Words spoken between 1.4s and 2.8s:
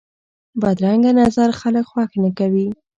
خلک خوښ نه کوي